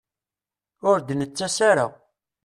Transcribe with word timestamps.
Ur 0.89 0.97
d-nettas 1.01 1.57
ara. 1.69 1.87